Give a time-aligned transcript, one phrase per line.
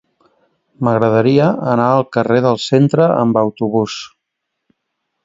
[0.85, 3.99] M'agradaria anar al carrer del Centre amb autobús.